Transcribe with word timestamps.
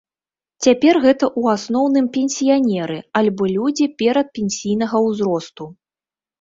Цяпер 0.65 0.95
гэта 1.03 1.25
ў 1.39 1.57
асноўным 1.57 2.07
пенсіянеры 2.17 2.97
альбо 3.23 3.43
людзі 3.55 3.89
перадпенсійнага 4.03 5.07
ўзросту. 5.13 5.73